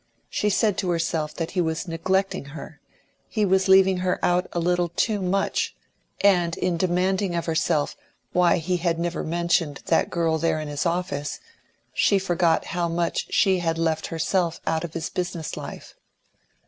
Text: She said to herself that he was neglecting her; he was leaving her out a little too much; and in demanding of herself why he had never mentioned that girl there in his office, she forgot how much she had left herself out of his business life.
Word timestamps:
She 0.31 0.49
said 0.49 0.79
to 0.79 0.89
herself 0.89 1.35
that 1.35 1.51
he 1.51 1.61
was 1.61 1.87
neglecting 1.87 2.45
her; 2.57 2.79
he 3.29 3.45
was 3.45 3.67
leaving 3.67 3.97
her 3.97 4.17
out 4.25 4.47
a 4.51 4.59
little 4.59 4.89
too 4.89 5.21
much; 5.21 5.75
and 6.21 6.57
in 6.57 6.75
demanding 6.75 7.35
of 7.35 7.45
herself 7.45 7.95
why 8.33 8.57
he 8.57 8.77
had 8.77 8.97
never 8.97 9.23
mentioned 9.23 9.81
that 9.85 10.09
girl 10.09 10.39
there 10.39 10.59
in 10.59 10.69
his 10.69 10.87
office, 10.87 11.39
she 11.93 12.17
forgot 12.17 12.65
how 12.73 12.89
much 12.89 13.31
she 13.31 13.59
had 13.59 13.77
left 13.77 14.07
herself 14.07 14.59
out 14.65 14.83
of 14.83 14.95
his 14.95 15.07
business 15.11 15.55
life. 15.55 15.93